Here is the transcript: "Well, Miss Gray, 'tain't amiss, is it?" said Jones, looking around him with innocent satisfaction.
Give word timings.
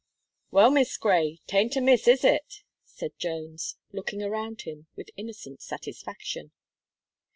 "Well, 0.49 0.71
Miss 0.71 0.97
Gray, 0.97 1.41
'tain't 1.45 1.75
amiss, 1.75 2.07
is 2.07 2.23
it?" 2.23 2.63
said 2.85 3.15
Jones, 3.19 3.75
looking 3.91 4.23
around 4.23 4.61
him 4.63 4.87
with 4.95 5.11
innocent 5.15 5.61
satisfaction. 5.61 6.53